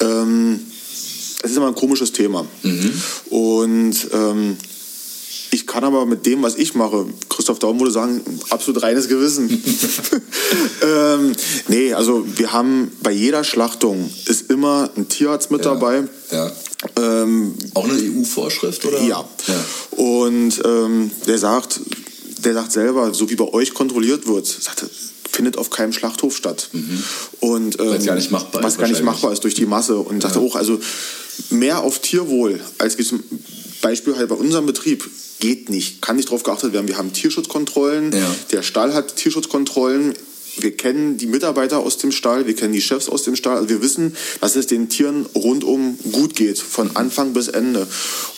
[0.00, 0.60] ähm,
[1.42, 2.46] es ist immer ein komisches Thema.
[3.30, 4.56] Und ähm,
[5.50, 8.20] ich kann aber mit dem, was ich mache, Christoph Daum würde sagen,
[8.50, 9.48] absolut reines Gewissen.
[10.82, 11.32] ähm,
[11.68, 16.04] nee, also wir haben bei jeder Schlachtung ist immer ein Tierarzt mit dabei.
[16.30, 16.52] Ja.
[16.96, 19.00] Ähm, Auch eine EU-Vorschrift, oder?
[19.46, 19.64] ja.
[19.96, 21.80] Und ähm, der sagt,
[22.44, 24.84] der sagt selber, so wie bei euch kontrolliert wird, sagt
[25.36, 26.70] findet auf keinem Schlachthof statt.
[27.40, 29.98] Und, ähm, Weil's gar nicht machbar was ist gar nicht machbar ist durch die Masse.
[29.98, 30.80] Und er auch, also
[31.50, 33.22] mehr auf Tierwohl, als zum
[33.82, 36.00] Beispiel halt bei unserem Betrieb, geht nicht.
[36.00, 36.88] Kann nicht darauf geachtet werden.
[36.88, 38.34] Wir haben Tierschutzkontrollen, Ja.
[38.52, 40.14] der Stall hat Tierschutzkontrollen.
[40.58, 43.56] Wir kennen die Mitarbeiter aus dem Stall, wir kennen die Chefs aus dem Stall.
[43.56, 47.86] Also wir wissen, dass es den Tieren rundum gut geht, von Anfang bis Ende.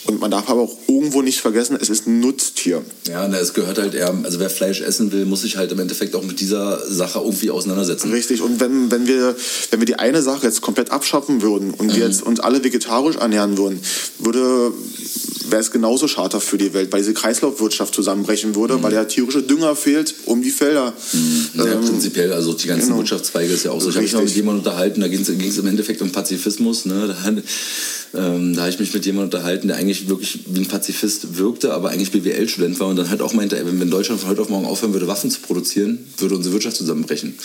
[0.05, 2.81] Und man darf aber auch irgendwo nicht vergessen, es ist ein Nutztier.
[3.07, 5.79] Ja, na, es gehört halt eher, also wer Fleisch essen will, muss sich halt im
[5.79, 8.11] Endeffekt auch mit dieser Sache irgendwie auseinandersetzen.
[8.11, 8.41] Richtig.
[8.41, 9.35] Und wenn, wenn, wir,
[9.71, 11.95] wenn wir die eine Sache jetzt komplett abschaffen würden und Mhm.
[11.95, 13.79] wir jetzt uns alle vegetarisch ernähren würden,
[14.19, 14.71] würde
[15.49, 19.41] wäre es genauso schade für die Welt, weil diese Kreislaufwirtschaft zusammenbrechen würde, weil ja tierische
[19.41, 20.93] Dünger fehlt um die Felder.
[21.11, 21.49] Mhm.
[21.55, 22.99] Ja, Ähm, prinzipiell, also die ganzen genau.
[22.99, 23.89] Wirtschaftszweige ist ja auch so.
[23.89, 26.85] Ich habe mich mal mit jemandem unterhalten, da ging es im Endeffekt um Pazifismus.
[26.85, 27.07] Ne?
[27.07, 27.29] Da,
[28.19, 31.73] ähm, da habe ich mich mit jemandem unterhalten, der eigentlich wirklich wie ein Pazifist wirkte,
[31.73, 34.49] aber eigentlich BWL-Student war und dann halt auch meinte, ey, wenn Deutschland von heute auf
[34.49, 37.35] morgen aufhören würde, Waffen zu produzieren, würde unsere Wirtschaft zusammenbrechen.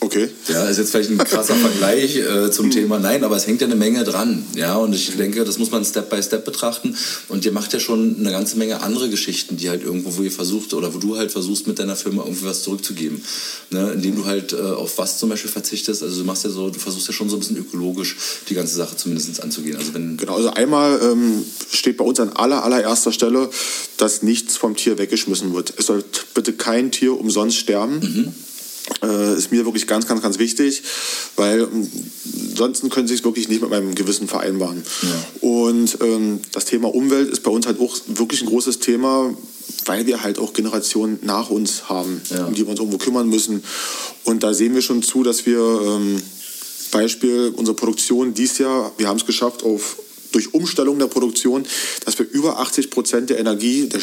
[0.00, 0.30] Okay.
[0.48, 3.00] Ja, ist jetzt vielleicht ein krasser Vergleich äh, zum Thema.
[3.00, 4.44] Nein, aber es hängt ja eine Menge dran.
[4.54, 6.96] Ja, und ich denke, das muss man Step by Step betrachten.
[7.28, 10.30] Und ihr macht ja schon eine ganze Menge andere Geschichten, die halt irgendwo, wo ihr
[10.30, 13.24] versucht oder wo du halt versuchst, mit deiner Firma irgendwie was zurückzugeben.
[13.70, 13.90] Ne?
[13.92, 16.02] Indem du halt äh, auf was zum Beispiel verzichtest.
[16.04, 18.16] Also du machst ja so, du versuchst ja schon so ein bisschen ökologisch
[18.48, 19.76] die ganze Sache zumindest anzugehen.
[19.76, 23.50] Also wenn genau, also einmal ähm, steht bei uns an aller, allererster Stelle,
[23.96, 25.74] dass nichts vom Tier weggeschmissen wird.
[25.76, 27.98] Es soll bitte kein Tier umsonst sterben.
[27.98, 28.34] Mhm
[29.02, 30.82] äh, ist mir wirklich ganz, ganz, ganz wichtig,
[31.36, 31.90] weil ähm,
[32.50, 34.82] ansonsten können sie es wirklich nicht mit meinem Gewissen vereinbaren.
[35.02, 35.48] Ja.
[35.48, 39.34] Und ähm, das Thema Umwelt ist bei uns halt auch wirklich ein großes Thema,
[39.84, 42.46] weil wir halt auch Generationen nach uns haben, ja.
[42.46, 43.62] um die wir uns irgendwo kümmern müssen.
[44.24, 46.20] Und da sehen wir schon zu, dass wir ähm,
[46.90, 49.98] Beispiel unsere Produktion dieses Jahr, wir haben es geschafft, auf
[50.32, 51.64] durch Umstellung der Produktion,
[52.04, 54.00] dass wir über 80 Prozent der Energie, der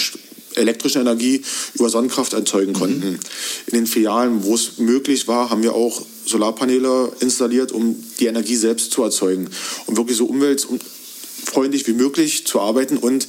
[0.57, 1.41] elektrische Energie
[1.73, 2.75] über Sonnenkraft erzeugen mhm.
[2.75, 3.09] konnten.
[3.11, 3.19] Mhm.
[3.67, 8.55] In den Filialen, wo es möglich war, haben wir auch Solarpaneele installiert, um die Energie
[8.55, 9.49] selbst zu erzeugen,
[9.85, 13.27] um wirklich so umweltfreundlich wie möglich zu arbeiten und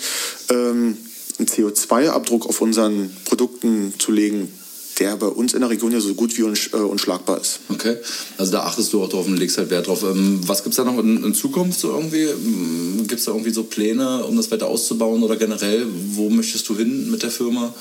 [0.51, 0.97] ähm,
[1.39, 4.51] einen CO2-Abdruck auf unseren Produkten zu legen,
[4.99, 7.61] der bei uns in der Region ja so gut wie äh, unschlagbar ist.
[7.69, 7.97] Okay,
[8.39, 10.03] also da achtest du auch drauf und legst halt Wert drauf.
[10.03, 12.23] Ähm, was gibt es da noch in, in, Zukunft so irgendwie?
[12.23, 16.69] Ähm, gibt es da irgendwie so Pläne, um das weiter auszubauen oder generell, wo möchtest
[16.69, 17.75] du hin mit der Firma?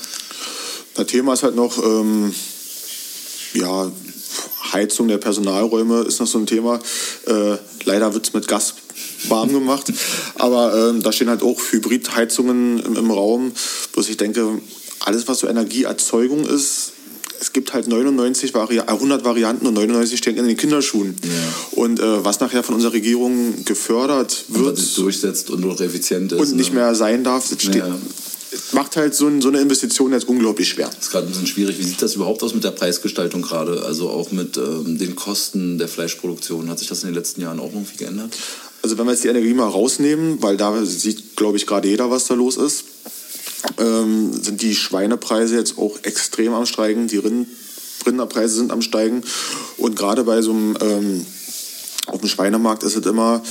[0.94, 2.34] Das Thema ist halt noch, ähm,
[3.54, 3.90] ja,
[4.72, 6.80] Heizung der Personalräume ist noch so ein Thema.
[7.26, 8.74] Äh, leider wird es mit Gas
[9.28, 9.92] warm gemacht.
[10.36, 13.52] Aber ähm, da stehen halt auch Hybridheizungen im, im Raum.
[13.92, 14.60] Bloß ich denke,
[15.00, 16.92] alles, was so Energieerzeugung ist,
[17.40, 21.14] es gibt halt 99 Vari 100 Varianten und 99 stehen in den Kinderschuhen.
[21.22, 21.30] Ja.
[21.82, 24.78] Und äh, was nachher von unserer Regierung gefördert wird.
[24.78, 26.40] Und durchsetzt und noch effizient ist.
[26.40, 26.80] Und nicht ne?
[26.80, 27.98] mehr sein darf, steht, ja.
[28.72, 30.88] macht halt so, so, eine Investition jetzt unglaublich schwer.
[30.88, 31.78] Das ist gerade ein bisschen schwierig.
[31.78, 33.84] Wie sieht das überhaupt aus mit der Preisgestaltung gerade?
[33.84, 36.68] Also auch mit ähm, den Kosten der Fleischproduktion.
[36.70, 38.36] Hat sich das in den letzten Jahren auch irgendwie geändert?
[38.82, 42.10] Also wenn wir jetzt die Energie mal rausnehmen, weil da sieht, glaube ich, gerade jeder,
[42.10, 42.84] was da los ist
[43.78, 47.08] ähm, sind die Schweinepreise jetzt auch extrem am Steigen.
[47.08, 47.48] Die Rind
[48.06, 49.22] Rinderpreise sind am Steigen.
[49.76, 51.26] Und gerade bei so einem, ähm,
[52.06, 53.42] auf dem Schweinemarkt ist es immer,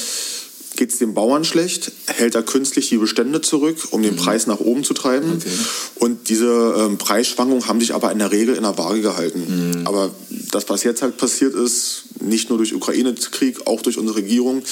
[0.76, 4.20] geht es dem Bauern schlecht, hält er künstlich die Bestände zurück, um den mhm.
[4.20, 5.38] Preis nach oben zu treiben.
[5.38, 5.50] Okay.
[5.96, 9.80] Und diese ähm, Preisschwankungen haben sich aber in der Regel in der Waage gehalten.
[9.80, 9.88] Mhm.
[9.88, 10.14] Aber
[10.52, 14.64] das, was jetzt halt passiert ist, nicht nur durch Ukraine-Krieg, auch durch unsere Regierung,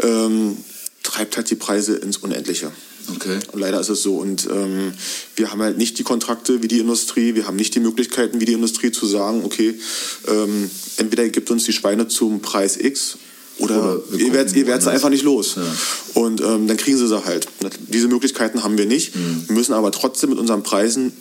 [0.00, 0.56] ähm,
[1.02, 2.70] treibt halt die Preise ins Unendliche.
[3.16, 3.38] Okay.
[3.54, 4.16] Leider ist es so.
[4.16, 4.92] Und ähm,
[5.36, 8.44] wir haben halt nicht die Kontrakte wie die Industrie, wir haben nicht die Möglichkeiten wie
[8.44, 9.74] die Industrie zu sagen, okay,
[10.28, 13.18] ähm, entweder gibt uns die Schweine zum Preis X
[13.58, 15.56] oder, oder ihr werdet es einfach nicht los.
[15.56, 16.22] Ja.
[16.22, 17.46] Und ähm, dann kriegen sie sie halt.
[17.88, 19.14] Diese Möglichkeiten haben wir nicht.
[19.14, 19.44] Mhm.
[19.46, 21.12] Wir müssen aber trotzdem mit unseren Preisen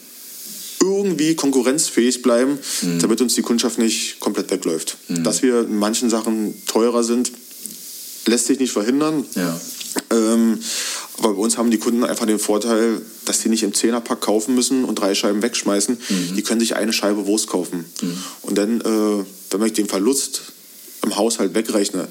[0.81, 2.99] irgendwie konkurrenzfähig bleiben, mhm.
[2.99, 4.97] damit uns die Kundschaft nicht komplett wegläuft.
[5.07, 5.23] Mhm.
[5.23, 7.31] Dass wir in manchen Sachen teurer sind,
[8.25, 9.25] lässt sich nicht verhindern.
[9.35, 9.59] Ja.
[10.09, 10.59] Ähm,
[11.17, 14.55] aber bei uns haben die Kunden einfach den Vorteil, dass sie nicht im Zehnerpack kaufen
[14.55, 15.97] müssen und drei Scheiben wegschmeißen.
[16.09, 16.35] Mhm.
[16.35, 17.85] Die können sich eine Scheibe Wurst kaufen.
[18.01, 18.17] Mhm.
[18.41, 20.53] Und dann, äh, wenn ich den Verlust
[21.03, 22.07] im Haushalt wegrechne.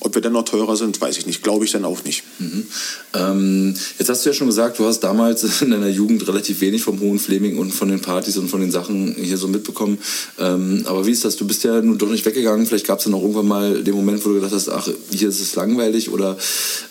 [0.00, 1.42] Ob wir dann noch teurer sind, weiß ich nicht.
[1.42, 2.24] Glaube ich dann auch nicht.
[2.38, 2.66] Mhm.
[3.14, 6.82] Ähm, jetzt hast du ja schon gesagt, du hast damals in deiner Jugend relativ wenig
[6.82, 9.98] vom Hohen Fleming und von den Partys und von den Sachen hier so mitbekommen.
[10.38, 11.36] Ähm, aber wie ist das?
[11.36, 12.66] Du bist ja nun doch nicht weggegangen.
[12.66, 15.28] Vielleicht gab es ja noch irgendwann mal den Moment, wo du gedacht hast, ach, hier
[15.28, 16.10] ist es langweilig.
[16.10, 16.36] Oder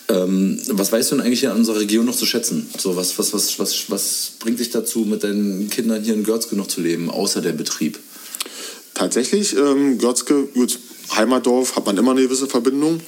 [0.08, 2.70] ähm, was weißt du denn eigentlich in unserer Region noch zu schätzen?
[2.78, 6.56] So, was, was, was, was, was bringt dich dazu, mit deinen Kindern hier in Görzke
[6.56, 8.00] noch zu leben, außer der Betrieb?
[8.94, 10.78] Tatsächlich, ähm, Görzke, gut,
[11.16, 13.00] Heimatdorf hat man immer eine gewisse Verbindung.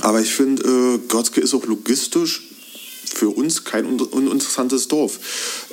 [0.00, 2.42] Aber ich finde, äh, Götzke ist auch logistisch
[3.04, 5.18] für uns kein un uninteressantes Dorf.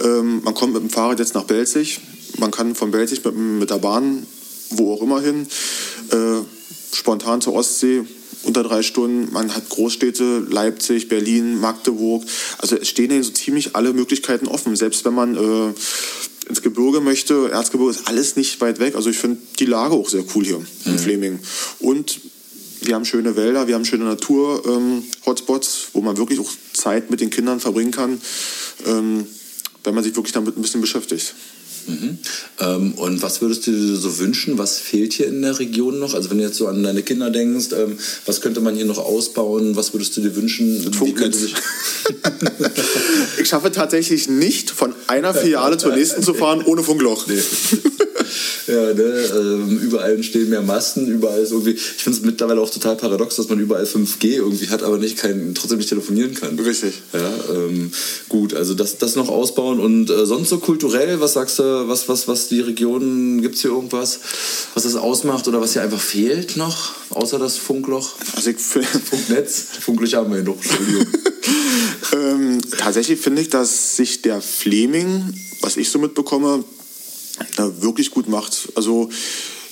[0.01, 1.99] Ähm, man kommt mit dem Fahrrad jetzt nach Belzig,
[2.37, 4.25] man kann von Belzig mit, mit der Bahn
[4.71, 5.47] wo auch immer hin,
[6.11, 8.03] äh, spontan zur Ostsee,
[8.43, 9.31] unter drei Stunden.
[9.31, 12.23] Man hat Großstädte, Leipzig, Berlin, Magdeburg.
[12.57, 14.75] Also es stehen ja so ziemlich alle Möglichkeiten offen.
[14.75, 15.73] Selbst wenn man äh,
[16.47, 18.95] ins Gebirge möchte, Erzgebirge ist alles nicht weit weg.
[18.95, 20.65] Also ich finde die Lage auch sehr cool hier mhm.
[20.85, 21.39] in Fleming.
[21.79, 22.19] Und
[22.81, 27.21] wir haben schöne Wälder, wir haben schöne Natur-Hotspots, ähm, wo man wirklich auch Zeit mit
[27.21, 28.19] den Kindern verbringen kann,
[28.87, 29.27] ähm,
[29.83, 31.35] wenn man sich wirklich damit ein bisschen beschäftigt.
[31.87, 32.17] Mhm.
[32.59, 34.57] Ähm, und was würdest du dir so wünschen?
[34.57, 36.13] Was fehlt hier in der Region noch?
[36.13, 38.97] Also wenn du jetzt so an deine Kinder denkst, ähm, was könnte man hier noch
[38.97, 39.75] ausbauen?
[39.75, 40.83] Was würdest du dir wünschen?
[43.41, 47.27] ich schaffe tatsächlich nicht, von einer Filiale zur nächsten zu fahren ohne Funkloch.
[47.27, 47.41] Nee.
[48.67, 51.71] Ja, ne, ähm, überall entstehen mehr Masten, überall ist irgendwie.
[51.71, 55.17] Ich finde es mittlerweile auch total paradox, dass man überall 5G irgendwie hat, aber nicht
[55.17, 56.57] kein, trotzdem nicht telefonieren kann.
[56.59, 57.01] Richtig.
[57.13, 57.91] Ja, ähm,
[58.29, 62.07] gut, also das, das noch ausbauen und äh, sonst so kulturell, was sagst du, was,
[62.07, 64.19] was, was die Region, gibt es hier irgendwas,
[64.73, 68.11] was das ausmacht oder was hier einfach fehlt noch, außer das Funkloch?
[68.35, 69.65] Also Funknetz?
[69.79, 71.07] Funklöcher haben wir hier noch, Entschuldigung.
[72.13, 76.63] ähm, tatsächlich finde ich, dass sich der Fleming, was ich so mitbekomme,
[77.55, 78.69] da wirklich gut macht.
[78.75, 79.09] Also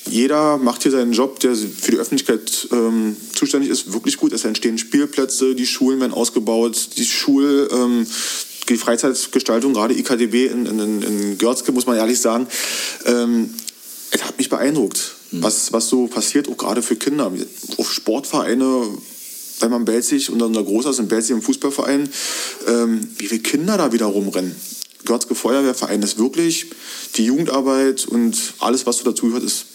[0.10, 4.34] jeder macht hier seinen Job, der für die Öffentlichkeit ähm, zuständig ist, wirklich gut.
[4.34, 8.08] Es entstehen Spielplätze, die Schulen werden ausgebaut, die Schul, ähm,
[8.70, 12.48] die Freizeitgestaltung, gerade IKDB in, in, in Görzke, muss man ehrlich sagen,
[13.06, 13.54] ähm,
[14.12, 17.32] es hat mich beeindruckt, was, was so passiert, auch gerade für Kinder.
[17.78, 18.88] Auf Sportvereine,
[19.60, 22.10] wenn man Belzig und unser Großer ist in Belzig im Fußballverein,
[22.68, 24.56] ähm, wie viele Kinder da wieder rumrennen.
[25.06, 26.68] Görzke Feuerwehrverein ist wirklich,
[27.16, 29.66] die Jugendarbeit und alles, was so dazu gehört, ist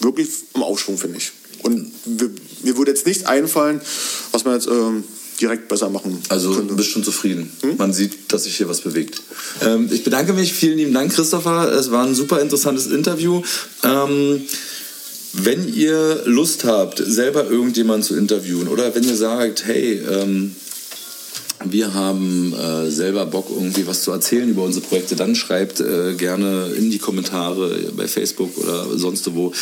[0.00, 1.32] wirklich im Aufschwung, finde ich.
[1.62, 2.30] Und mir,
[2.62, 3.80] mir würde jetzt nichts einfallen,
[4.32, 5.04] was man jetzt ähm,
[5.40, 6.74] direkt besser machen Also du könnte.
[6.74, 7.50] bist schon zufrieden.
[7.76, 9.20] Man sieht, dass sich hier was bewegt.
[9.62, 10.52] Ähm, ich bedanke mich.
[10.52, 11.72] Vielen lieben Dank, Christopher.
[11.72, 13.42] Es war ein super interessantes Interview.
[13.82, 14.42] Ähm,
[15.32, 20.56] wenn ihr Lust habt, selber irgendjemanden zu interviewen oder wenn ihr sagt, hey, ähm,
[21.64, 26.14] wir haben äh, selber Bock, irgendwie was zu erzählen über unsere Projekte, dann schreibt äh,
[26.14, 29.52] gerne in die Kommentare bei Facebook oder sonst wo,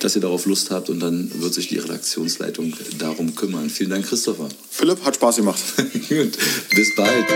[0.00, 3.68] dass ihr darauf Lust habt und dann wird sich die Redaktionsleitung darum kümmern.
[3.68, 4.48] Vielen Dank, Christopher.
[4.70, 5.60] Philipp, hat Spaß gemacht.
[6.08, 6.32] Gut,
[6.70, 7.26] bis bald.